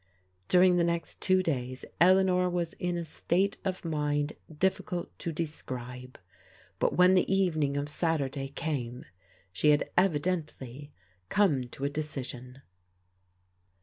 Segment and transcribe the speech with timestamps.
[0.47, 6.17] During the next two days, Eleanor was m a state of mind difficult to describe.
[6.79, 9.05] But when the evening of Saturday came
[9.53, 10.91] she had evidently
[11.29, 12.63] come to a decision.